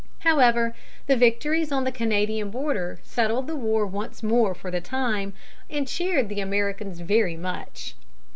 However, 0.21 0.73
the 1.05 1.15
victories 1.15 1.71
on 1.71 1.83
the 1.83 1.91
Canadian 1.91 2.49
border 2.49 2.97
settled 3.03 3.45
the 3.45 3.55
war 3.55 3.85
once 3.85 4.23
more 4.23 4.55
for 4.55 4.71
the 4.71 4.81
time, 4.81 5.33
and 5.69 5.87
cheered 5.87 6.27
the 6.27 6.41
Americans 6.41 7.01
very 7.01 7.37
much. 7.37 7.93